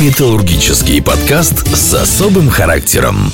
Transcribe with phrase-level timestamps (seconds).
[0.00, 3.32] Металлургический подкаст с особым характером.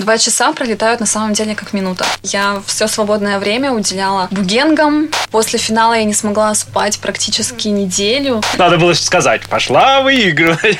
[0.00, 2.06] Два часа пролетают на самом деле как минута.
[2.22, 5.08] Я все свободное время уделяла бугенгам.
[5.30, 8.40] После финала я не смогла спать практически неделю.
[8.56, 10.78] Надо было сказать, пошла выигрывать.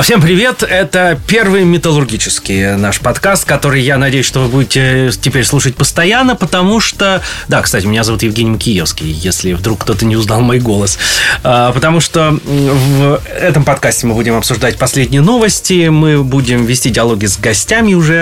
[0.00, 0.62] Всем привет!
[0.62, 6.80] Это первый металлургический наш подкаст, который я надеюсь, что вы будете теперь слушать постоянно, потому
[6.80, 7.20] что...
[7.48, 10.98] Да, кстати, меня зовут Евгений Макиевский, если вдруг кто-то не узнал мой голос.
[11.44, 17.26] А, потому что в этом подкасте мы будем обсуждать последние новости, мы будем вести диалоги
[17.26, 18.21] с гостями уже.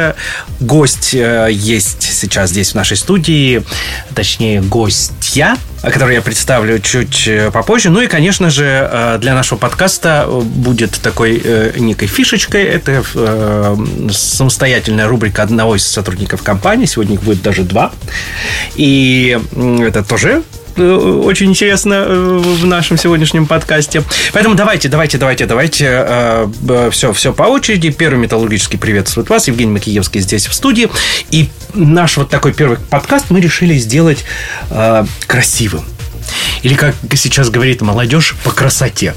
[0.61, 3.63] Гость э, есть сейчас здесь в нашей студии,
[4.15, 7.91] точнее, гостья, который я представлю чуть э, попозже.
[7.91, 11.43] Ну и, конечно же, э, для нашего подкаста будет такой
[11.77, 12.65] некой фишечкой.
[12.65, 13.05] Это
[14.11, 16.87] самостоятельная рубрика одного из сотрудников компании.
[16.87, 17.93] Сегодня их будет даже два.
[18.77, 19.39] И
[19.81, 20.43] это тоже
[20.77, 24.03] очень интересно в нашем сегодняшнем подкасте.
[24.33, 26.49] Поэтому давайте, давайте, давайте, давайте
[26.91, 27.91] все, все по очереди.
[27.91, 29.49] Первый металлургический приветствует вас.
[29.49, 30.89] Евгений Макиевский здесь в студии.
[31.31, 34.25] И наш вот такой первый подкаст мы решили сделать
[34.71, 35.85] э, красивым.
[36.63, 39.15] Или, как сейчас говорит молодежь, по красоте.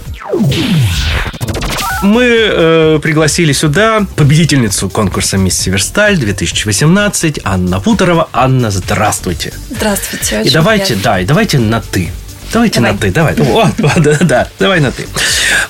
[2.04, 8.28] Мы э, пригласили сюда победительницу конкурса «Мисс Северсталь» 2018 Анна Путорова.
[8.34, 9.54] Анна, здравствуйте.
[9.70, 10.44] Здравствуйте.
[10.44, 11.04] И давайте, приятно.
[11.04, 12.12] да, и давайте на «ты».
[12.52, 12.92] Давайте давай.
[12.92, 13.36] на ты, давай.
[13.40, 15.08] О, да, да, давай на ты.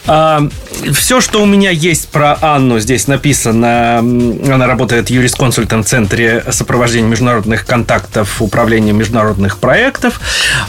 [0.07, 0.41] А,
[0.91, 3.99] все, что у меня есть про Анну, здесь написано.
[3.99, 10.19] Она работает юрисконсультом в Центре сопровождения международных контактов Управления международных проектов.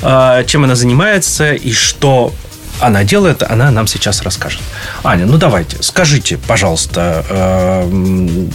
[0.03, 2.33] А, чем она занимается и что
[2.81, 4.61] она делает, она нам сейчас расскажет.
[5.03, 8.49] Аня, ну давайте, скажите, пожалуйста, э,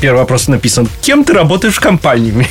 [0.00, 2.46] первый вопрос написан, кем ты работаешь в компании?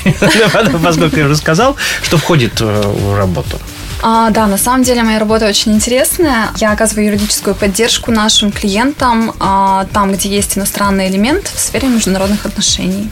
[0.84, 3.60] Поскольку я уже сказал, что входит э, в работу.
[4.02, 6.50] А, да, на самом деле моя работа очень интересная.
[6.58, 12.46] Я оказываю юридическую поддержку нашим клиентам а, там, где есть иностранный элемент в сфере международных
[12.46, 13.10] отношений.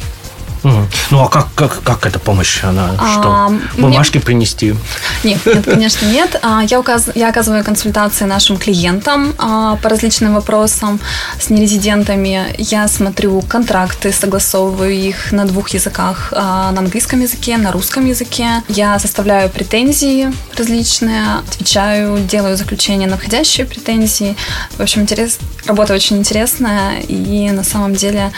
[1.11, 2.63] Ну, а как, как, как эта помощь?
[2.63, 3.29] Она что?
[3.29, 4.25] А, Бумажки мне...
[4.25, 4.75] принести?
[5.23, 6.39] Нет, нет, конечно, нет.
[6.41, 7.09] А, я, указ...
[7.13, 10.99] я оказываю консультации нашим клиентам а, по различным вопросам
[11.39, 12.47] с нерезидентами.
[12.57, 16.31] Я смотрю контракты, согласовываю их на двух языках.
[16.31, 18.63] На английском языке, на русском языке.
[18.67, 24.35] Я составляю претензии различные, отвечаю, делаю заключение на входящие претензии.
[24.77, 25.37] В общем, интерес...
[25.67, 28.31] работа очень интересная и на самом деле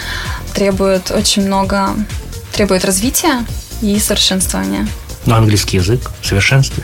[0.53, 1.89] требует очень много
[2.57, 3.45] требует развития
[3.83, 4.87] и совершенствования.
[5.27, 6.83] Но английский язык в совершенстве?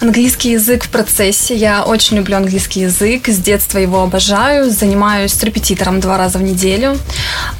[0.00, 1.56] Английский язык в процессе.
[1.56, 3.28] Я очень люблю английский язык.
[3.28, 4.70] С детства его обожаю.
[4.70, 6.96] Занимаюсь с репетитором два раза в неделю.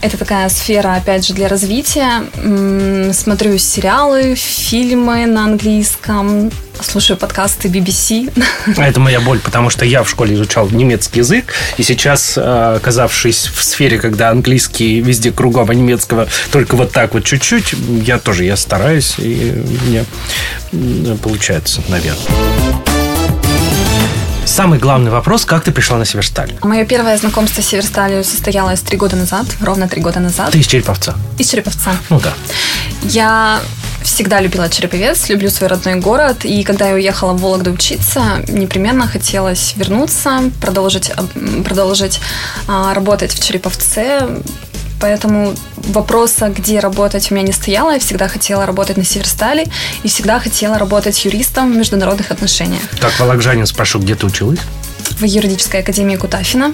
[0.02, 2.22] Это такая сфера, опять же, для развития.
[3.12, 6.52] Смотрю сериалы, фильмы на английском
[6.84, 8.30] слушаю подкасты BBC.
[8.76, 12.76] А это моя боль, потому что я в школе изучал немецкий язык, и сейчас, э,
[12.76, 17.74] оказавшись в сфере, когда английский везде кругом, а немецкого только вот так вот чуть-чуть,
[18.04, 20.04] я тоже, я стараюсь, и мне
[21.22, 22.27] получается, наверное.
[24.58, 26.52] Самый главный вопрос, как ты пришла на Северсталь?
[26.62, 30.50] Мое первое знакомство с Северсталью состоялось три года назад, ровно три года назад.
[30.50, 31.14] Ты из Череповца?
[31.38, 31.92] Из Череповца.
[32.10, 32.34] Ну да.
[33.04, 33.60] Я
[34.02, 36.44] всегда любила Череповец, люблю свой родной город.
[36.44, 41.12] И когда я уехала в Вологду учиться, непременно хотелось вернуться, продолжить,
[41.64, 42.18] продолжить
[42.66, 44.40] а, работать в Череповце.
[45.00, 45.54] Поэтому
[45.88, 47.92] вопроса, где работать, у меня не стояло.
[47.92, 49.66] Я всегда хотела работать на Северстале
[50.02, 52.82] и всегда хотела работать юристом в международных отношениях.
[53.00, 54.60] Так, Вологжанин спрошу, где ты училась?
[55.18, 56.72] В юридической академии Кутафина.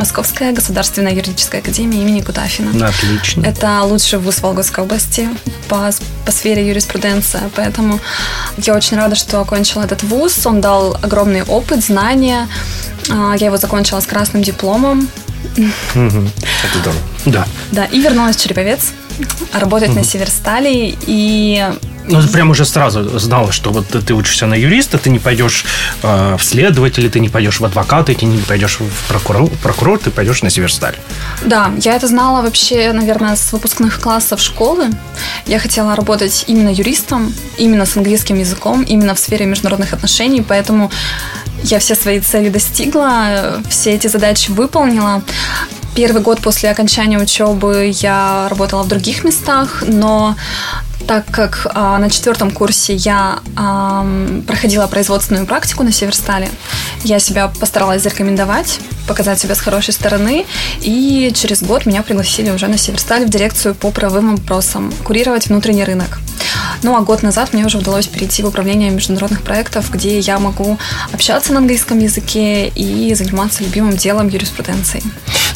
[0.00, 2.88] Московская государственная юридическая академия имени Кутафина.
[2.88, 3.44] Отлично.
[3.44, 5.28] Это лучший вуз Вологодской области
[5.68, 5.90] по,
[6.24, 7.50] по сфере юриспруденция.
[7.54, 8.00] Поэтому
[8.56, 10.46] я очень рада, что окончила этот вуз.
[10.46, 12.48] Он дал огромный опыт, знания.
[13.10, 15.06] А, я его закончила с красным дипломом.
[15.54, 17.02] Это здорово.
[17.26, 17.46] Да.
[17.70, 18.92] Да, и вернулась в Череповец
[19.52, 20.94] работать на Северстале.
[21.06, 21.64] И
[22.06, 25.64] ну, ты прям уже сразу знала, что вот ты учишься на юриста, ты не пойдешь
[26.02, 30.10] э, в следователи, ты не пойдешь в адвокаты, ты не пойдешь в прокурор, прокурор ты
[30.10, 30.96] пойдешь на Северсталь.
[31.44, 34.90] Да, я это знала вообще, наверное, с выпускных классов школы.
[35.46, 40.90] Я хотела работать именно юристом, именно с английским языком, именно в сфере международных отношений, поэтому
[41.62, 45.22] я все свои цели достигла, все эти задачи выполнила.
[45.94, 50.36] Первый год после окончания учебы я работала в других местах, но
[51.06, 54.06] так как а, на четвертом курсе я а,
[54.46, 56.48] проходила производственную практику на Северстале,
[57.02, 58.78] я себя постаралась зарекомендовать,
[59.10, 60.46] показать себя с хорошей стороны,
[60.82, 65.82] и через год меня пригласили уже на Северстале в дирекцию по правовым вопросам, курировать внутренний
[65.82, 66.20] рынок.
[66.84, 70.78] Ну, а год назад мне уже удалось перейти в управление международных проектов, где я могу
[71.12, 75.02] общаться на английском языке и заниматься любимым делом юриспруденцией.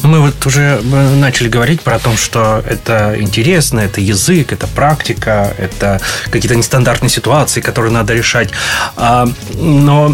[0.03, 4.67] Ну, мы вот уже э, начали говорить про то, что это интересно, это язык, это
[4.67, 6.01] практика, это
[6.31, 8.51] какие-то нестандартные ситуации, которые надо решать.
[8.97, 10.13] А, но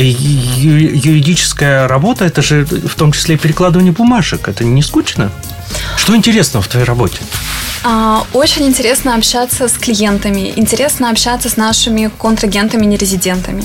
[0.00, 4.48] юридическая работа, это же в том числе перекладывание бумажек.
[4.48, 5.30] Это не скучно?
[5.96, 7.18] Что интересного в твоей работе?
[7.84, 13.64] А, очень интересно общаться с клиентами, интересно общаться с нашими контрагентами-нерезидентами.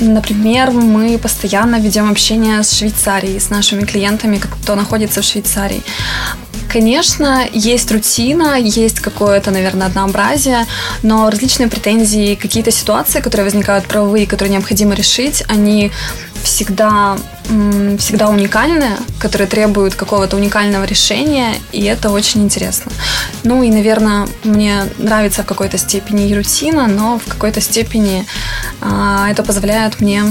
[0.00, 5.82] Например, мы постоянно ведем общение с Швейцарией, с нашими клиентами, кто находится в Швейцарии.
[6.68, 10.66] Конечно, есть рутина, есть какое-то, наверное, однообразие,
[11.02, 15.90] но различные претензии, какие-то ситуации, которые возникают правовые, которые необходимо решить, они
[16.42, 17.16] всегда,
[17.98, 22.92] всегда уникальны, которые требуют какого-то уникального решения, и это очень интересно.
[23.44, 28.26] Ну и, наверное, мне нравится в какой-то степени и рутина, но в какой-то степени
[28.80, 30.22] а, это позволяет мне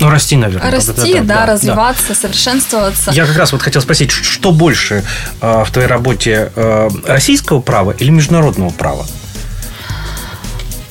[0.00, 0.70] ну, расти, наверное.
[0.70, 2.14] Расти, да, да, да развиваться, да.
[2.14, 3.10] совершенствоваться.
[3.12, 5.04] Я как раз вот хотел спросить, что больше
[5.40, 9.06] э, в твоей работе э, российского права или международного права?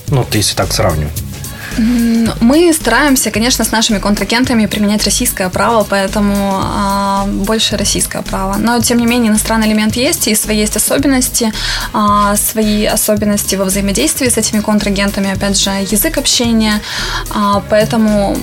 [0.09, 1.23] Ну, вот если так сравнивать.
[2.41, 8.55] Мы стараемся, конечно, с нашими контрагентами применять российское право, поэтому а, больше российское право.
[8.57, 11.53] Но, тем не менее, иностранный элемент есть, и свои есть особенности,
[11.93, 16.81] а, свои особенности во взаимодействии с этими контрагентами, опять же, язык общения,
[17.29, 18.35] а, поэтому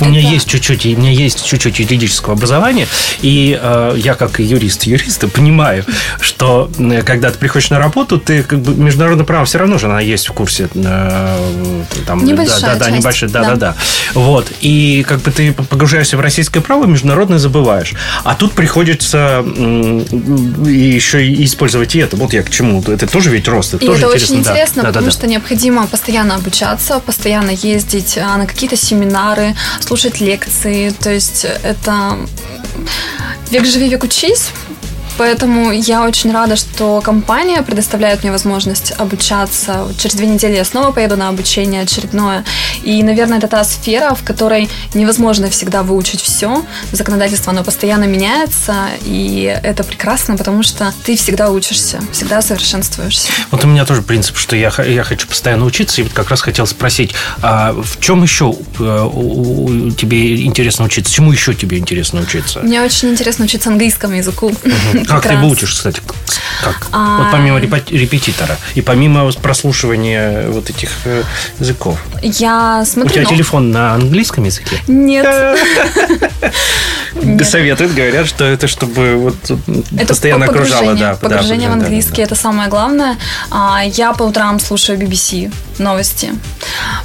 [0.00, 2.86] у меня есть чуть-чуть, у меня есть чуть-чуть юридического образования,
[3.20, 5.84] и э, я как юрист юриста понимаю,
[6.20, 9.86] что э, когда ты приходишь на работу, ты как бы международное право все равно же
[9.86, 10.68] она есть в курсе.
[10.74, 11.84] Э,
[12.18, 13.76] там, небольшая да, да, да, небольшая, да, да, да, да.
[14.14, 17.94] Вот и как бы ты погружаешься в российское право, международное забываешь,
[18.24, 22.16] а тут приходится еще и использовать и это.
[22.16, 22.82] Вот я к чему.
[22.82, 23.74] Это тоже ведь рост.
[23.74, 24.34] Это и тоже это интересно.
[24.34, 25.18] очень интересно, да, потому да, да.
[25.18, 30.90] что необходимо постоянно обучаться, постоянно ездить а, на какие-то семинары, слушать лекции.
[30.90, 32.16] То есть это
[33.50, 34.50] век живи, век учись.
[35.22, 39.86] Поэтому я очень рада, что компания предоставляет мне возможность обучаться.
[39.96, 42.44] Через две недели я снова поеду на обучение очередное.
[42.82, 46.64] И, наверное, это та сфера, в которой невозможно всегда выучить все.
[46.90, 53.28] Законодательство, оно постоянно меняется, и это прекрасно, потому что ты всегда учишься, всегда совершенствуешься.
[53.52, 56.40] Вот у меня тоже принцип, что я, я хочу постоянно учиться, и вот как раз
[56.40, 61.12] хотел спросить, а в чем еще э, тебе интересно учиться?
[61.12, 62.58] Чему еще тебе интересно учиться?
[62.58, 64.48] Мне очень интересно учиться английскому языку.
[64.48, 65.11] Угу.
[65.20, 66.00] Как ты выучишь, кстати?
[66.62, 66.86] Как?
[66.92, 67.18] А...
[67.18, 71.22] Вот помимо репетитора и помимо прослушивания вот этих э,
[71.58, 71.98] языков.
[72.22, 73.10] Я смотрю...
[73.10, 74.80] У тебя телефон на английском языке?
[74.86, 75.26] Нет.
[77.42, 79.58] Советуют, говорят, что это чтобы вот
[80.06, 80.94] постоянно окружало.
[80.94, 83.16] Да, погружение в английский– это самое главное.
[83.50, 86.32] А, я по утрам слушаю BBC новости.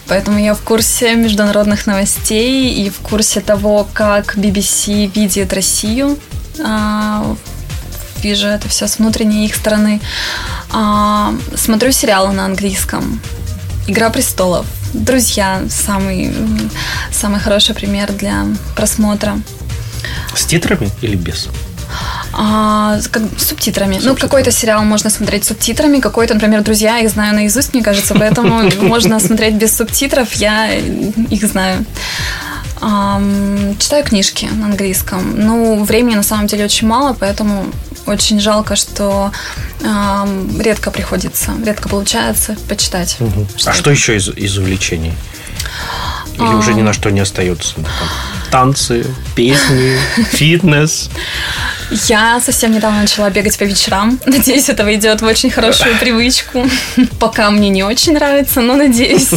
[0.07, 6.17] Поэтому я в курсе международных новостей и в курсе того, как BBC видит Россию
[6.63, 7.35] а,
[8.27, 10.01] вижу это все с внутренней их стороны.
[10.71, 13.21] А, смотрю сериалы на английском.
[13.87, 14.65] Игра престолов.
[14.93, 16.33] Друзья самый,
[17.11, 18.45] самый хороший пример для
[18.75, 19.37] просмотра.
[20.35, 21.47] С титрами или без?
[22.33, 23.99] А, как, с субтитрами.
[24.03, 28.13] Ну, какой-то сериал можно смотреть с субтитрами, какой-то, например, «Друзья», их знаю наизусть, мне кажется,
[28.13, 31.85] поэтому можно смотреть без субтитров, я их знаю.
[33.79, 35.33] Читаю книжки на английском.
[35.35, 37.65] Ну, времени на самом деле очень мало, поэтому
[38.07, 39.31] очень жалко, что
[39.81, 43.17] э, редко приходится, редко получается почитать.
[43.19, 43.47] Угу.
[43.65, 45.13] А что еще из, из увлечений?
[46.35, 46.55] Или а...
[46.55, 47.75] уже ни на что не остается?
[48.51, 49.97] Танцы, песни,
[50.31, 51.09] фитнес.
[52.07, 54.19] Я совсем недавно начала бегать по вечерам.
[54.25, 56.65] Надеюсь, это войдет в очень хорошую привычку.
[57.19, 59.29] Пока мне не очень нравится, но надеюсь.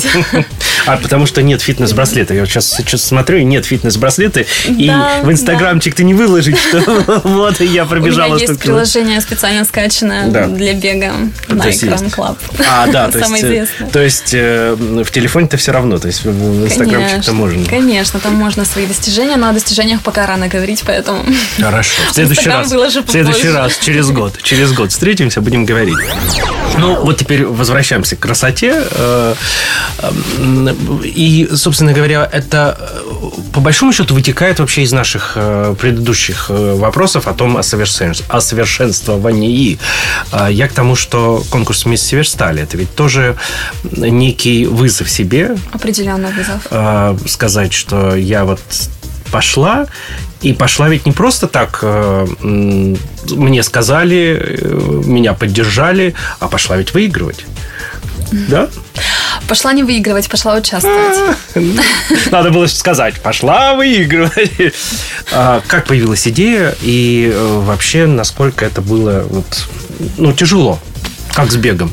[0.86, 2.34] А потому что нет фитнес-браслета.
[2.34, 4.44] Я сейчас, сейчас смотрю, и нет фитнес-браслета.
[4.68, 5.98] И да, в инстаграмчик да.
[5.98, 8.34] ты не выложишь, что вот я пробежала.
[8.34, 10.46] У меня есть приложение специально скачанное да.
[10.46, 11.12] для бега
[11.48, 12.38] Экран Club.
[12.68, 16.64] А, да, то есть, э, то есть э, в телефоне-то все равно, то есть в
[16.64, 17.64] инстаграмчик-то можно.
[17.66, 21.24] Конечно, там можно свои достижения, но о достижениях пока рано говорить, поэтому...
[21.60, 22.02] Хорошо.
[22.10, 25.98] В следующий раз, в следующий раз, через год, через год встретимся, будем говорить.
[26.78, 28.84] Ну, вот теперь возвращаемся к красоте.
[30.88, 32.78] Э, и, собственно говоря, это
[33.52, 35.36] по большому счету вытекает вообще из наших
[35.78, 39.78] предыдущих вопросов о том, о, совершенств, о совершенствовании.
[40.48, 43.36] Я к тому, что конкурс «Мисс Северстали» это ведь тоже
[43.92, 45.56] некий вызов себе.
[45.72, 47.28] Определенный вызов.
[47.28, 48.60] Сказать, что я вот
[49.30, 49.86] пошла,
[50.42, 56.94] и пошла ведь не просто так, э, мне сказали, э, меня поддержали, а пошла ведь
[56.94, 57.44] выигрывать.
[58.32, 58.68] Да?
[59.48, 61.36] Пошла не выигрывать, пошла участвовать.
[62.30, 64.74] Надо было сказать, пошла выигрывать.
[65.32, 69.68] А как появилась идея и э, вообще насколько это было вот,
[70.18, 70.78] ну, тяжело,
[71.32, 71.90] как с бегом?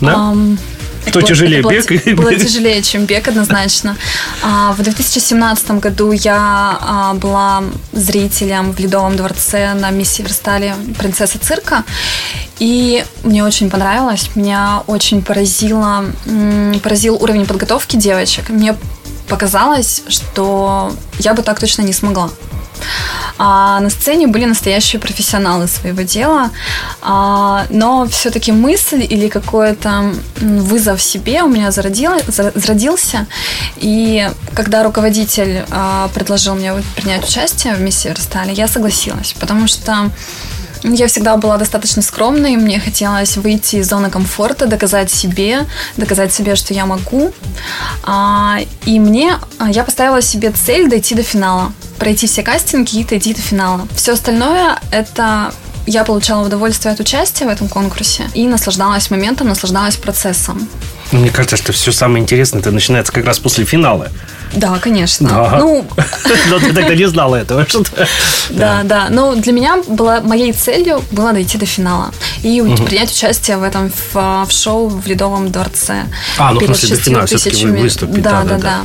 [0.00, 0.12] Да?
[0.14, 0.58] Um,
[1.06, 2.16] Кто было, тяжелее, было, бег?
[2.16, 3.96] Было тяжелее, чем бег, однозначно.
[4.42, 11.38] А, в 2017 году я а, была зрителем в Ледовом дворце на миссии Верстали «Принцесса
[11.38, 11.84] цирка».
[12.58, 16.04] И мне очень понравилось, меня очень поразило,
[16.82, 18.48] поразил уровень подготовки девочек.
[18.48, 18.76] Мне
[19.28, 22.30] показалось, что я бы так точно не смогла.
[23.38, 26.50] А на сцене были настоящие профессионалы своего дела,
[27.02, 33.26] а, но все-таки мысль или какой-то вызов себе у меня зародил, зародился.
[33.76, 40.10] И когда руководитель а, предложил мне принять участие в миссии Верстали, я согласилась, потому что
[40.92, 46.56] я всегда была достаточно скромной, мне хотелось выйти из зоны комфорта, доказать себе, доказать себе,
[46.56, 47.32] что я могу.
[48.02, 53.04] А, и мне, а, я поставила себе цель дойти до финала, пройти все кастинги и
[53.04, 53.88] дойти до финала.
[53.96, 55.52] Все остальное это
[55.86, 60.68] я получала удовольствие от участия в этом конкурсе и наслаждалась моментом, наслаждалась процессом.
[61.12, 64.10] Мне кажется, что все самое интересное это начинается как раз после финала.
[64.52, 65.28] Да, конечно.
[65.28, 65.56] Да.
[65.58, 65.86] Ну,
[66.50, 67.66] но ты тогда не знала этого.
[67.68, 67.84] Что
[68.50, 69.08] да, да.
[69.10, 72.84] Но для меня была моей целью было дойти до финала и угу.
[72.84, 76.04] принять участие в этом в, в шоу в Ледовом дворце.
[76.38, 78.22] А, ну после до финала все-таки выступить.
[78.22, 78.80] Да, да, да, да.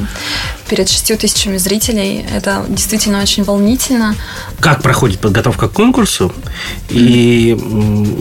[0.68, 2.26] Перед шестью тысячами зрителей.
[2.36, 4.16] Это действительно очень волнительно.
[4.60, 6.32] Как проходит подготовка к конкурсу?
[6.90, 7.58] И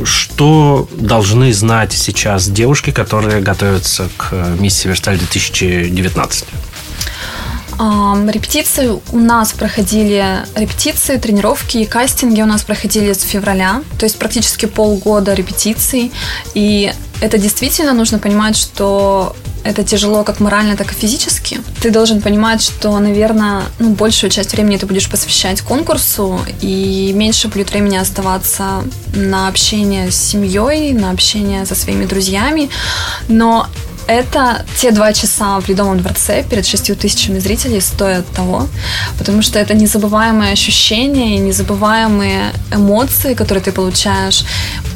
[0.04, 6.45] что должны знать сейчас девушки, которые готовятся к миссии Версталь 2019?
[7.78, 14.18] Репетиции у нас проходили, репетиции, тренировки и кастинги у нас проходили с февраля, то есть
[14.18, 16.11] практически полгода репетиций.
[16.54, 21.61] И это действительно нужно понимать, что это тяжело как морально, так и физически.
[21.80, 27.49] Ты должен понимать, что, наверное, ну, большую часть времени ты будешь посвящать конкурсу, и меньше
[27.49, 28.82] будет времени оставаться
[29.14, 32.70] на общение с семьей, на общение со своими друзьями.
[33.28, 33.66] Но
[34.08, 38.66] это те два часа в Ледовом дворце перед шестью тысячами зрителей стоят того,
[39.18, 44.44] потому что это незабываемые ощущения и незабываемые эмоции, которые ты получаешь.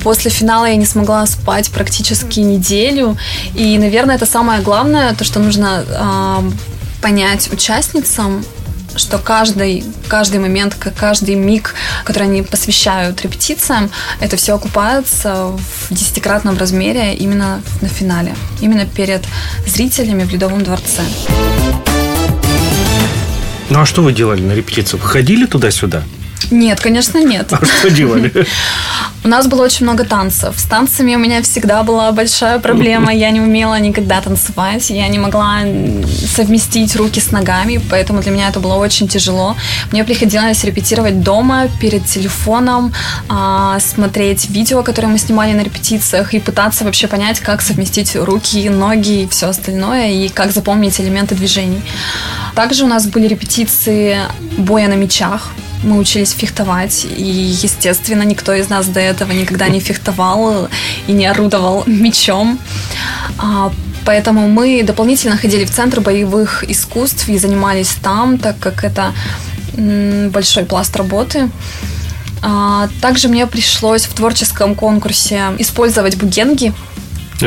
[0.02, 3.16] После финала я не смогла спать практически неделю,
[3.54, 6.50] и, наверное, это самое главное, то, что нужно э,
[7.02, 8.42] понять участницам,
[8.96, 16.58] что каждый, каждый момент, каждый миг, который они посвящают репетициям, это все окупается в десятикратном
[16.58, 19.24] размере именно на финале, именно перед
[19.66, 21.02] зрителями в Ледовом дворце.
[23.70, 25.00] Ну а что вы делали на репетицию?
[25.00, 26.02] Вы ходили туда-сюда?
[26.50, 27.52] Нет, конечно, нет.
[27.52, 28.30] А что делали?
[29.24, 30.58] У нас было очень много танцев.
[30.58, 33.14] С танцами у меня всегда была большая проблема.
[33.14, 34.90] Я не умела никогда танцевать.
[34.90, 35.60] Я не могла
[36.34, 39.56] совместить руки с ногами, поэтому для меня это было очень тяжело.
[39.92, 42.92] Мне приходилось репетировать дома, перед телефоном,
[43.28, 48.68] а, смотреть видео, которые мы снимали на репетициях, и пытаться вообще понять, как совместить руки,
[48.68, 51.82] ноги и все остальное, и как запомнить элементы движений.
[52.56, 54.18] Также у нас были репетиции
[54.58, 55.52] боя на мечах
[55.82, 60.68] мы учились фехтовать, и, естественно, никто из нас до этого никогда не фехтовал
[61.06, 62.58] и не орудовал мечом.
[63.38, 63.72] А,
[64.04, 69.12] поэтому мы дополнительно ходили в Центр боевых искусств и занимались там, так как это
[69.74, 71.50] большой пласт работы.
[72.42, 76.72] А, также мне пришлось в творческом конкурсе использовать бугенги,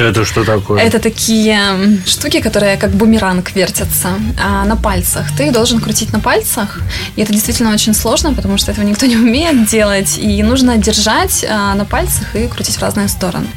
[0.01, 0.81] это что такое?
[0.81, 1.59] Это такие
[2.05, 4.09] штуки, которые как бумеранг вертятся
[4.41, 5.25] а, на пальцах.
[5.37, 6.79] Ты должен крутить на пальцах,
[7.15, 11.45] и это действительно очень сложно, потому что этого никто не умеет делать, и нужно держать
[11.49, 13.47] а, на пальцах и крутить в разные стороны.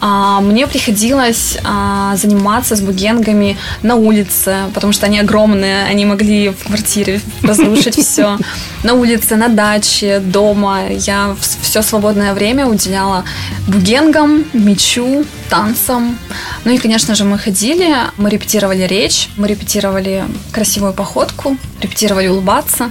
[0.00, 6.50] А, мне приходилось а, заниматься с бугенгами на улице, потому что они огромные, они могли
[6.50, 8.38] в квартире разрушить все.
[8.82, 10.88] На улице, на даче, дома.
[10.90, 13.24] Я все свободное время уделяла
[13.66, 16.18] бугенгам, мечу, танцам.
[16.64, 22.90] Ну и, конечно же, мы ходили, мы репетировали речь, мы репетировали красивую походку, репетировали улыбаться.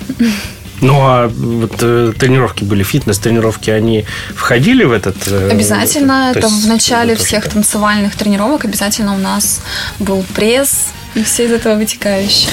[0.80, 5.16] Ну а вот э, тренировки были, фитнес-тренировки, они входили в этот?
[5.28, 6.32] Э, обязательно.
[6.36, 7.54] Это в начале всех что?
[7.54, 9.62] танцевальных тренировок обязательно у нас
[9.98, 12.52] был пресс и все из этого вытекающее.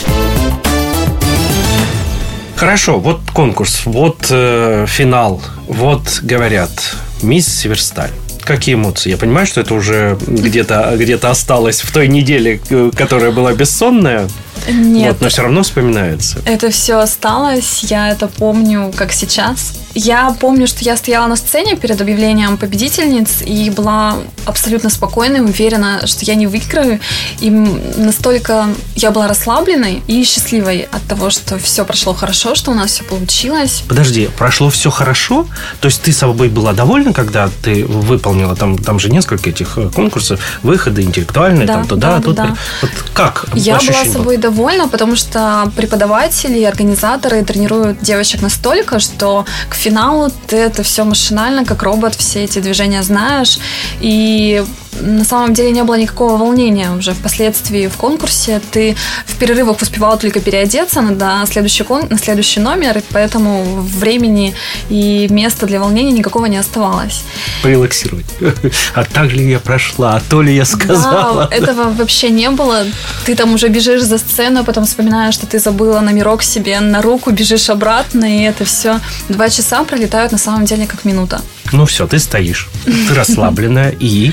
[2.57, 8.13] Хорошо, вот конкурс, вот э, финал, вот говорят, мисс Северсталь.
[8.45, 9.11] Какие эмоции?
[9.11, 14.29] Я понимаю, что это уже где-то где осталось в той неделе, э, которая была бессонная.
[14.69, 15.13] Нет.
[15.13, 16.39] Вот, но все равно вспоминается.
[16.47, 19.75] Это все осталось, я это помню как сейчас.
[19.95, 26.07] Я помню, что я стояла на сцене перед объявлением победительниц и была абсолютно спокойной, уверена,
[26.07, 26.99] что я не выиграю.
[27.39, 28.67] И настолько
[28.97, 33.05] я была расслабленной и счастливой от того, что все прошло хорошо, что у нас все
[33.05, 33.85] получилось.
[33.89, 35.47] Подожди, прошло все хорошо?
[35.81, 39.91] То есть ты собой была довольна, когда ты выполнила там, там же несколько этих э,
[39.91, 42.35] конкурсов, выходы интеллектуальные, Да, там туда, да, тут.
[42.35, 42.57] да.
[42.83, 43.47] Вот как?
[43.55, 44.54] Я была ощущение собой довольна,
[44.89, 51.65] потому что преподаватели и организаторы тренируют девочек настолько, что к финалу ты это все машинально,
[51.65, 53.59] как робот, все эти движения знаешь.
[54.01, 54.65] И
[55.01, 58.61] на самом деле не было никакого волнения уже впоследствии в конкурсе.
[58.71, 58.97] Ты
[59.27, 62.07] в перерывах успевал только переодеться на следующий, кон...
[62.11, 64.55] на следующий номер, и поэтому времени
[64.89, 67.25] и места для волнения никакого не оставалось.
[67.63, 68.27] Порелаксировать.
[68.95, 71.49] А так ли я прошла, а то ли я сказала.
[71.51, 72.85] Да, этого вообще не было.
[73.25, 77.03] Ты там уже бежишь за сцену, а потом вспоминаешь, что ты забыла номерок себе на
[77.03, 81.41] руку, бежишь обратно, и это все два часа пролетают на самом деле как минута.
[81.73, 84.33] Ну все, ты стоишь, ты расслабленная и...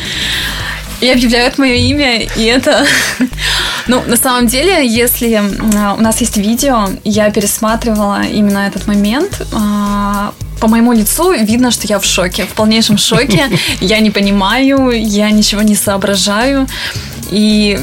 [1.01, 2.85] И объявляют мое имя, и это...
[3.87, 5.41] Ну, на самом деле, если
[5.75, 11.71] а, у нас есть видео, я пересматривала именно этот момент, а, по моему лицу видно,
[11.71, 13.49] что я в шоке, в полнейшем шоке.
[13.81, 16.67] Я не понимаю, я ничего не соображаю.
[17.31, 17.79] И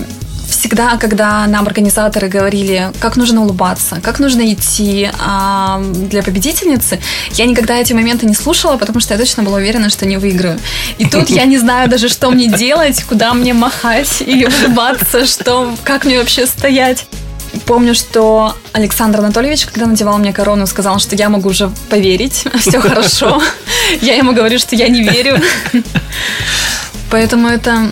[0.59, 6.99] всегда, когда нам организаторы говорили, как нужно улыбаться, как нужно идти а, для победительницы,
[7.33, 10.59] я никогда эти моменты не слушала, потому что я точно была уверена, что не выиграю.
[10.99, 15.75] И тут я не знаю даже, что мне делать, куда мне махать или улыбаться, что,
[15.85, 17.07] как мне вообще стоять.
[17.65, 22.81] Помню, что Александр Анатольевич, когда надевал мне корону, сказал, что я могу уже поверить, все
[22.81, 23.41] хорошо.
[24.03, 25.41] Я ему говорю, что я не верю.
[27.11, 27.91] Поэтому это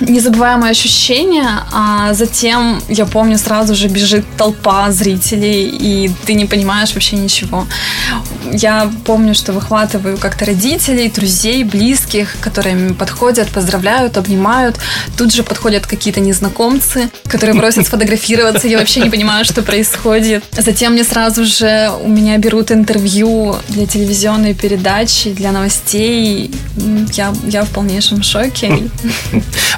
[0.00, 6.94] незабываемое ощущение, а затем, я помню, сразу же бежит толпа зрителей, и ты не понимаешь
[6.94, 7.66] вообще ничего.
[8.52, 14.76] Я помню, что выхватываю как-то родителей, друзей, близких, которые подходят, поздравляют, обнимают.
[15.16, 18.66] Тут же подходят какие-то незнакомцы, которые просят сфотографироваться.
[18.66, 20.44] Я вообще не понимаю, что происходит.
[20.52, 26.50] Затем мне сразу же у меня берут интервью для телевизионной передачи, для новостей.
[27.12, 28.90] Я, я в полнейшем шоке.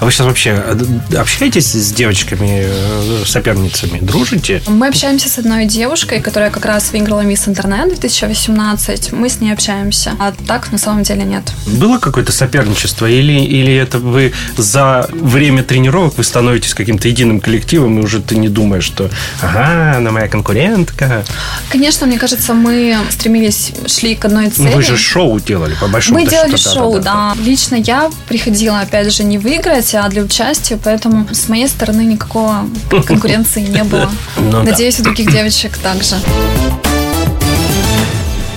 [0.00, 4.62] А вы сейчас вообще э, общаетесь с девочками, э, соперницами, дружите?
[4.66, 9.12] Мы общаемся с одной девушкой, которая как раз выиграла Мисс Интернет 2018.
[9.12, 10.12] Мы с ней общаемся.
[10.18, 11.42] А так, на самом деле, нет.
[11.66, 13.07] Было какое-то соперничество?
[13.07, 18.37] Или, или это вы за время тренировок вы становитесь каким-то единым коллективом, и уже ты
[18.37, 21.25] не думаешь, что ага, она моя конкурентка?
[21.70, 24.68] Конечно, мне кажется, мы стремились, шли к одной цели.
[24.68, 27.42] Ну, вы же шоу делали, по большому Мы делали счету, шоу, да, да, да.
[27.42, 32.66] Лично я приходила, опять же, не выиграть, а для участия, поэтому с моей стороны никакого
[33.06, 34.10] конкуренции не было.
[34.36, 36.16] Ну, Надеюсь, у других девочек также.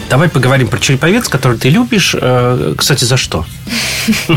[0.10, 2.16] Давай поговорим про Череповец, который ты любишь.
[2.20, 3.46] Э, Кстати, за что?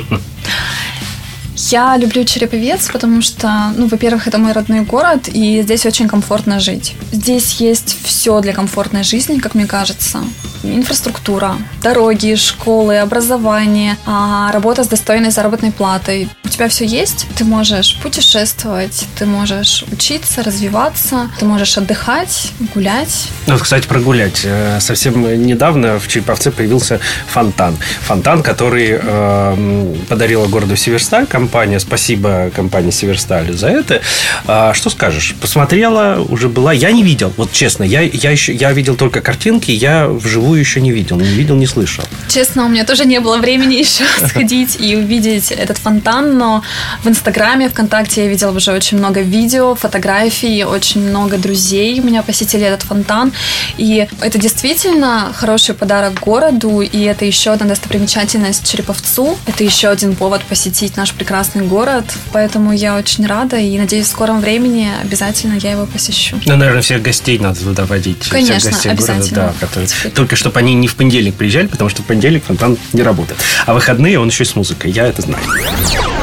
[1.67, 6.61] Я люблю Череповец, потому что, ну, во-первых, это мой родной город, и здесь очень комфортно
[6.61, 6.95] жить.
[7.11, 10.21] Здесь есть все для комфортной жизни, как мне кажется.
[10.63, 16.29] Инфраструктура, дороги, школы, образование, а, работа с достойной заработной платой.
[16.45, 23.29] У тебя все есть, ты можешь путешествовать, ты можешь учиться, развиваться, ты можешь отдыхать, гулять.
[23.47, 24.43] Ну, кстати, прогулять.
[24.45, 27.77] Э, Совсем недавно в Череповце появился фонтан.
[28.03, 31.81] Фонтан, который э, подарила городу Северсталь компания.
[31.81, 34.03] Спасибо компании Северсталь за это.
[34.47, 35.35] А, что скажешь?
[35.41, 36.75] Посмотрела, уже была.
[36.75, 37.85] Я не видел, вот честно.
[37.85, 41.17] Я, я, еще, я видел только картинки, я вживую еще не видел.
[41.17, 42.05] Не видел, не слышал.
[42.29, 46.63] Честно, у меня тоже не было времени еще сходить и увидеть этот фонтан, но
[47.03, 52.23] в Инстаграме, ВКонтакте я видела уже очень много видео, фотографий, очень много друзей у меня
[52.23, 53.33] посетили этот фонтан.
[53.79, 59.39] И это действительно хороший подарок городу, и это еще одна достопримечательность Череповцу.
[59.47, 61.38] Это еще один повод посетить наш прекрасный
[61.69, 62.05] город.
[62.33, 66.37] Поэтому я очень рада и надеюсь, в скором времени обязательно я его посещу.
[66.45, 68.29] Ну, наверное, всех гостей надо туда водить.
[68.29, 69.41] Конечно, всех гостей обязательно.
[69.43, 69.89] города, да, которые...
[70.15, 73.41] Только чтобы они не в понедельник приезжали, потому что в понедельник фонтан не работает.
[73.67, 74.91] А выходные он еще и с музыкой.
[74.91, 75.43] Я это знаю.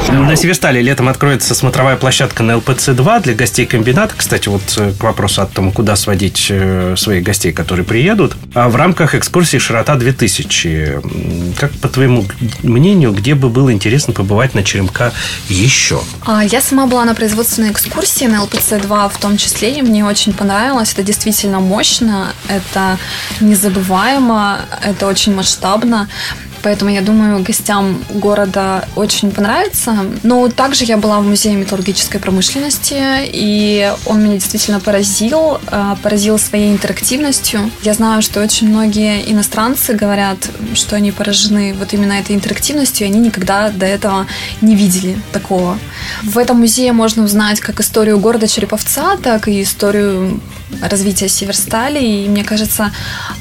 [0.08, 4.14] На Северстале летом откроется смотровая площадка на ЛПЦ-2 для гостей комбината.
[4.16, 8.36] Кстати, вот э, к вопросу о том, куда сводить э, своих гостей, которые приедут.
[8.54, 11.56] А в рамках экскурсии «Широта 2000».
[11.58, 12.24] Как, по твоему
[12.62, 15.05] мнению, где бы было интересно побывать на Черемка
[15.48, 16.00] еще?
[16.24, 20.32] А, Я сама была на производственной экскурсии на ЛПЦ-2 в том числе, и мне очень
[20.32, 20.92] понравилось.
[20.92, 22.98] Это действительно мощно, это
[23.40, 26.08] незабываемо, это очень масштабно.
[26.66, 30.04] Поэтому я думаю, гостям города очень понравится.
[30.24, 36.40] Но также я была в музее металлургической промышленности, и он меня действительно поразил, э, поразил
[36.40, 37.70] своей интерактивностью.
[37.84, 40.38] Я знаю, что очень многие иностранцы говорят,
[40.74, 44.26] что они поражены вот именно этой интерактивностью, и они никогда до этого
[44.60, 45.78] не видели такого.
[46.24, 50.40] В этом музее можно узнать как историю города Череповца, так и историю
[50.80, 52.00] развития Северстали.
[52.04, 52.92] И мне кажется,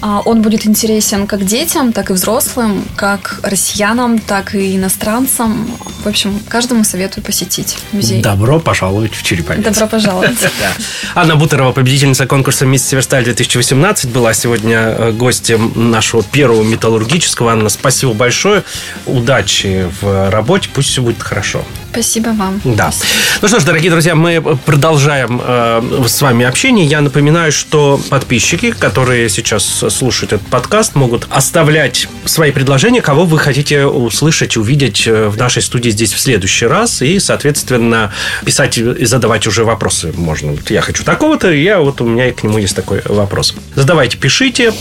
[0.01, 5.69] а, он будет интересен как детям, так и взрослым, как россиянам, так и иностранцам.
[6.03, 8.21] В общем, каждому советую посетить музей.
[8.21, 9.63] Добро пожаловать в Череповец.
[9.63, 10.37] Добро пожаловать.
[11.15, 17.51] Анна Бутырова, победительница конкурса «Мисс Северсталь 2018», была сегодня э, гостем нашего первого металлургического.
[17.51, 18.63] Анна, спасибо большое.
[19.05, 20.69] Удачи в работе.
[20.73, 21.65] Пусть все будет хорошо.
[21.95, 22.59] Спасибо вам.
[22.65, 22.91] Да.
[22.91, 23.13] Спасибо.
[23.41, 26.85] Ну что ж, дорогие друзья, мы продолжаем э, с вами общение.
[26.85, 33.39] Я напоминаю, что подписчики, которые сейчас слушают этот подкаст, могут оставлять свои предложения, кого вы
[33.39, 37.01] хотите услышать, увидеть э, в нашей студии здесь в следующий раз.
[37.01, 38.11] И, соответственно,
[38.43, 40.51] писать и задавать уже вопросы можно.
[40.51, 43.55] Вот я хочу такого-то, я вот у меня к нему есть такой вопрос.
[43.75, 44.73] Задавайте, пишите.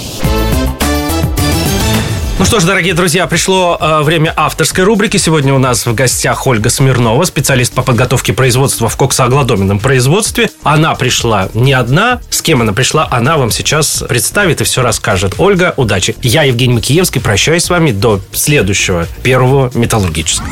[2.45, 5.17] Ну что ж, дорогие друзья, пришло э, время авторской рубрики.
[5.17, 10.51] Сегодня у нас в гостях Ольга Смирнова, специалист по подготовке производства в коксоогладоменном производстве.
[10.63, 12.21] Она пришла не одна.
[12.29, 15.37] С кем она пришла, она вам сейчас представит и все расскажет.
[15.39, 16.17] Ольга, удачи.
[16.21, 20.47] Я, Евгений Макиевский, прощаюсь с вами до следующего первого металлургического.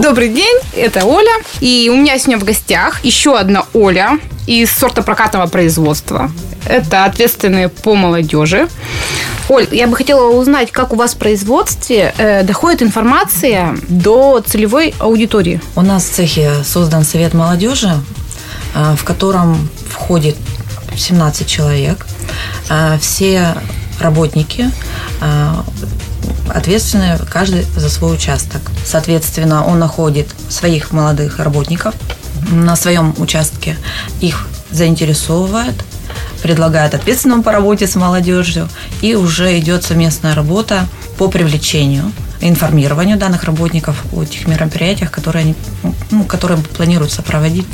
[0.00, 1.32] Добрый день, это Оля.
[1.60, 6.30] И у меня сегодня в гостях еще одна Оля из сорта прокатного производства.
[6.66, 8.68] Это ответственные по молодежи.
[9.48, 14.94] Оль, я бы хотела узнать, как у вас в производстве э, доходит информация до целевой
[14.98, 15.60] аудитории.
[15.74, 17.92] У нас в цехе создан Совет молодежи,
[18.74, 20.36] э, в котором входит
[20.96, 22.06] 17 человек.
[22.68, 23.56] Э, все
[23.98, 24.70] работники
[25.20, 25.54] э,
[26.48, 28.62] ответственны каждый за свой участок.
[28.84, 31.94] Соответственно, он находит своих молодых работников
[32.50, 33.76] на своем участке,
[34.20, 35.74] их заинтересовывает,
[36.42, 38.68] предлагает ответственному по работе с молодежью,
[39.02, 40.86] и уже идет совместная работа
[41.18, 45.54] по привлечению информированию данных работников о тех мероприятиях, которые, они,
[46.10, 47.66] ну, которые планируется проводить.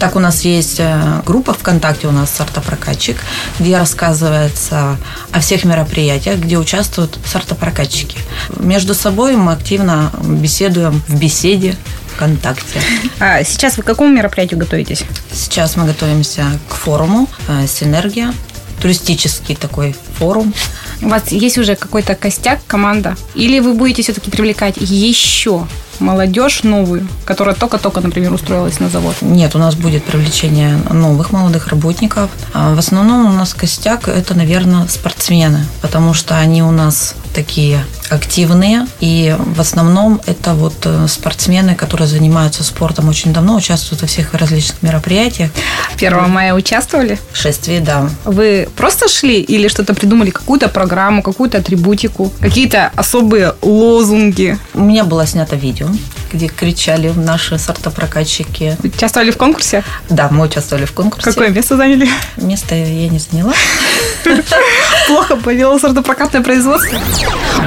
[0.00, 3.18] Так у нас есть э, группа ВКонтакте, у нас сортопрокатчик,
[3.58, 4.96] где рассказывается
[5.30, 8.18] о всех мероприятиях, где участвуют сортопрокатчики.
[8.58, 11.76] Между собой мы активно беседуем в беседе
[12.18, 12.80] ВКонтакте.
[13.20, 15.04] А сейчас вы к какому мероприятию готовитесь?
[15.32, 18.34] Сейчас мы готовимся к форуму э, «Синергия»,
[18.82, 20.52] туристический такой форум.
[21.00, 23.16] У вас есть уже какой-то костяк, команда?
[23.36, 25.68] Или вы будете все-таки привлекать еще
[26.00, 29.16] молодежь новую, которая только-только, например, устроилась на завод?
[29.20, 32.30] Нет, у нас будет привлечение новых молодых работников.
[32.54, 37.84] А в основном у нас костяк– это, наверное, спортсмены, потому что они у нас такие
[38.10, 38.86] активные.
[39.00, 44.34] И в основном это вот э, спортсмены, которые занимаются спортом очень давно, участвуют во всех
[44.34, 45.50] различных мероприятиях.
[45.96, 47.18] 1 мая участвовали?
[47.32, 48.08] В шествии, да.
[48.24, 54.58] Вы просто шли или что-то придумали, какую-то программу, какую-то атрибутику, какие-то особые лозунги?
[54.74, 55.87] У меня было снято видео,
[56.32, 58.76] где кричали наши сортопрокатчики.
[58.82, 59.84] Участвовали в конкурсе?
[60.08, 61.30] Да, мы участвовали в конкурсе.
[61.30, 62.08] Какое место заняли?
[62.36, 63.54] Место я не заняла.
[65.06, 66.98] Плохо повело сортопрокатное производство.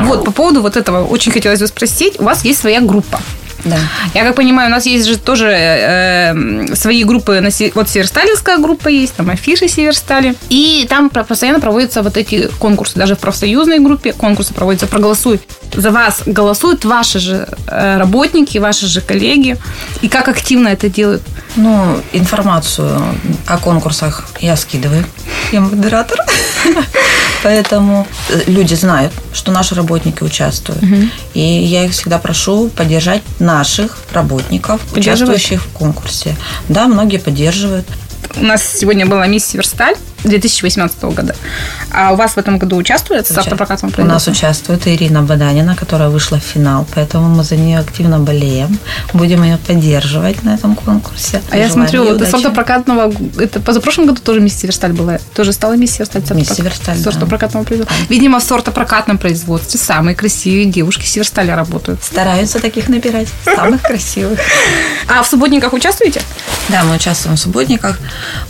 [0.03, 2.19] Вот, по поводу вот этого очень хотелось бы спросить.
[2.19, 3.19] У вас есть своя группа.
[3.65, 3.77] Да.
[4.13, 7.39] Я как понимаю, у нас есть же тоже э, свои группы.
[7.41, 10.35] На, вот Северсталинская группа есть, там афиши Северстали.
[10.49, 12.97] И там постоянно проводятся вот эти конкурсы.
[12.97, 14.87] Даже в профсоюзной группе конкурсы проводятся.
[14.87, 15.39] Проголосуй.
[15.73, 19.57] За вас голосуют ваши же э, работники, ваши же коллеги.
[20.01, 21.21] И как активно это делают?
[21.55, 23.01] Ну, информацию
[23.45, 25.05] о конкурсах я скидываю.
[25.51, 26.17] Я модератор.
[27.43, 30.83] Поэтому э, люди знают, что наши работники участвуют.
[30.83, 30.95] Угу.
[31.33, 36.35] И я их всегда прошу поддержать наших работников, участвующих в конкурсе.
[36.69, 37.87] Да, многие поддерживают.
[38.35, 41.35] У нас сегодня была мисс Северсталь 2018 года.
[41.91, 46.09] А у вас в этом году участвует с автопрокатом У нас участвует Ирина Баданина, которая
[46.09, 48.79] вышла в финал, поэтому мы за нее активно болеем.
[49.13, 51.41] Будем ее поддерживать на этом конкурсе.
[51.49, 53.13] А я смотрю, вот с автопрокатного...
[53.39, 55.17] Это позапрошлом году тоже мисс Северсталь была.
[55.35, 56.23] Тоже стала мисс Северсталь.
[56.31, 57.95] Мисс Северсталь, С автопрокатного производства.
[58.09, 62.03] Видимо, в сортопрокатном производстве самые красивые девушки Северстали работают.
[62.03, 63.27] Стараются таких набирать.
[63.43, 64.39] Самых красивых.
[65.07, 66.21] А в субботниках участвуете?
[66.69, 67.99] Да, мы участвуем в субботниках.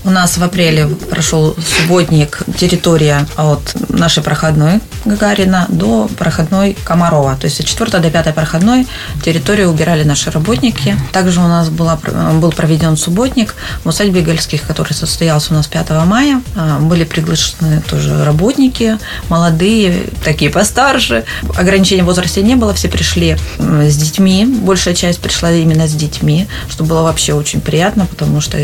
[0.03, 7.35] У нас в апреле прошел субботник территория от нашей проходной Гагарина до проходной Комарова.
[7.35, 8.87] То есть от 4 до 5 проходной
[9.23, 10.95] территорию убирали наши работники.
[11.11, 11.99] Также у нас была,
[12.33, 16.41] был проведен субботник в усадьбе Гольских, который состоялся у нас 5 мая.
[16.55, 18.97] А, были приглашены тоже работники,
[19.29, 21.25] молодые, такие постарше.
[21.55, 24.45] Ограничений в возрасте не было, все пришли с детьми.
[24.45, 28.57] Большая часть пришла именно с детьми, что было вообще очень приятно, потому что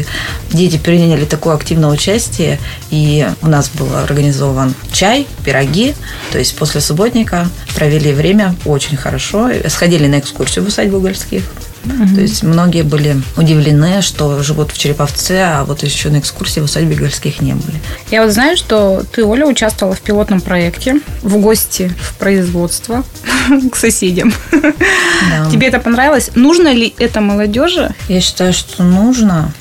[0.52, 5.96] дети приняли такое активное участие, и у нас был организован чай, пироги,
[6.32, 11.44] то есть после субботника провели время очень хорошо, сходили на экскурсию в усадьбу Гольских,
[11.86, 12.16] Угу.
[12.16, 16.64] То есть многие были удивлены, что живут в Череповце, а вот еще на экскурсии в
[16.64, 17.78] усадьбе Гольских не были.
[18.12, 23.04] Я вот знаю, что ты, Оля, участвовала в пилотном проекте в гости в производство
[23.72, 24.34] к соседям.
[24.52, 25.50] Да.
[25.52, 26.32] Тебе это понравилось?
[26.36, 27.94] Нужно ли это молодежи?
[28.08, 29.54] Я считаю, что нужно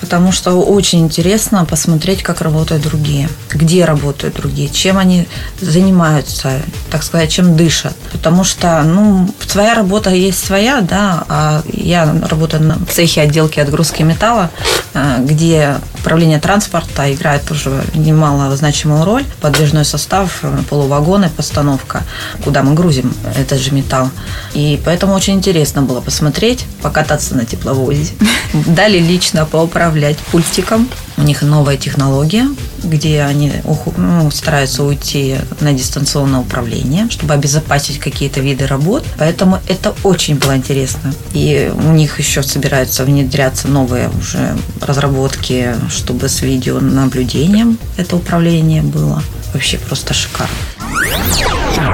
[0.00, 5.26] потому что очень интересно посмотреть, как работают другие, где работают другие, чем они
[5.60, 7.94] занимаются, так сказать, чем дышат.
[8.12, 14.02] Потому что, ну, своя работа есть своя, да, а я работаю на цехе отделки отгрузки
[14.02, 14.50] металла,
[14.94, 15.76] э, где
[16.08, 19.24] управление транспорта играет тоже немало значимую роль.
[19.42, 22.02] Подвижной состав, э, полувагоны, постановка,
[22.42, 24.08] куда мы грузим этот же металл.
[24.54, 28.14] И поэтому очень интересно было посмотреть, покататься на тепловозе.
[28.54, 30.88] Дали лично поуправлять пультиком.
[31.18, 32.46] У них новая технология,
[32.82, 33.52] где они
[33.96, 39.04] ну, стараются уйти на дистанционное управление, чтобы обезопасить какие-то виды работ.
[39.18, 41.12] Поэтому это очень было интересно.
[41.32, 49.22] И у них еще собираются внедряться новые уже разработки, чтобы с видеонаблюдением это управление было.
[49.52, 50.54] Вообще просто шикарно.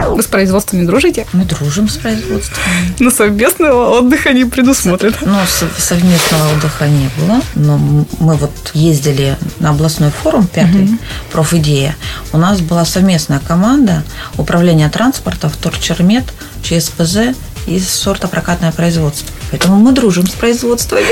[0.09, 1.27] Вы с производствами дружите?
[1.33, 2.63] Мы дружим с производством.
[3.01, 5.17] Но совместного отдыха не предусмотрено.
[5.23, 5.37] Ну,
[5.77, 7.41] совместного отдыха не было.
[7.55, 7.79] Но
[8.19, 10.99] мы вот ездили на областной форум пятый, угу.
[11.33, 11.97] профидея.
[12.33, 14.05] У нас была совместная команда
[14.37, 16.25] управления транспорта, Вторчермет,
[16.63, 17.35] ЧСПЗ
[17.67, 19.29] и сорта прокатное производство.
[19.51, 21.05] Поэтому мы дружим с производствами.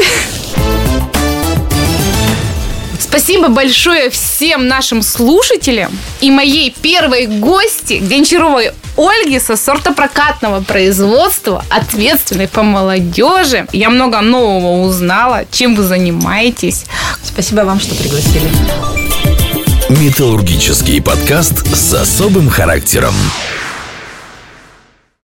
[3.13, 12.49] Спасибо большое всем нашим слушателям и моей первой гости, Гончаровой Ольги со сортопрокатного производства, ответственной
[12.49, 13.67] по молодежи.
[13.75, 16.87] Я много нового узнала, чем вы занимаетесь.
[17.23, 18.49] Спасибо вам, что пригласили.
[19.91, 23.15] Металлургический подкаст с особым характером.